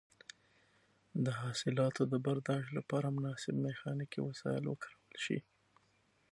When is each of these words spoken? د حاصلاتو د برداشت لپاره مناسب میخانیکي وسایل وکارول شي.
د 1.25 1.27
حاصلاتو 1.41 2.01
د 2.11 2.13
برداشت 2.25 2.69
لپاره 2.77 3.13
مناسب 3.15 3.55
میخانیکي 3.65 4.19
وسایل 4.27 4.63
وکارول 4.67 5.15
شي. 5.25 5.39